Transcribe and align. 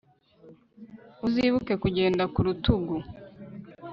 uzibuke 1.25 1.73
kugenda 1.83 2.23
ku 2.33 2.39
rutugu 2.45 2.95